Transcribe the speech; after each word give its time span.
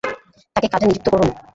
তাকে 0.55 0.67
কাজে 0.73 0.85
নিযুক্ত 0.87 1.07
করুন। 1.09 1.29